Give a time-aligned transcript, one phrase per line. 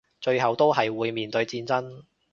[0.19, 2.01] 最後都係會面對戰爭